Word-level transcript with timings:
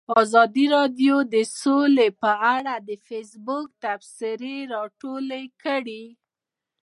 ازادي 0.21 0.65
راډیو 0.75 1.15
د 1.33 1.35
سوله 1.59 2.07
په 2.21 2.31
اړه 2.55 2.73
د 2.87 2.91
فیسبوک 3.07 3.67
تبصرې 3.83 4.57
راټولې 4.73 5.43
کړي. 5.63 6.05